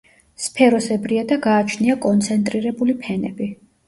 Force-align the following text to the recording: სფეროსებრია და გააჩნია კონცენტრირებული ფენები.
სფეროსებრია 0.43 1.25
და 1.31 1.37
გააჩნია 1.43 1.97
კონცენტრირებული 2.05 2.97
ფენები. 3.05 3.51